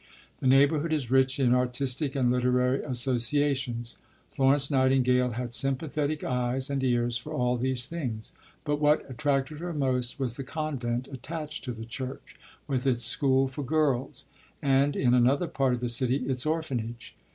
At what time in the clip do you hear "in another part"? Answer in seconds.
14.95-15.75